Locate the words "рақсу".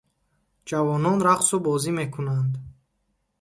1.27-1.57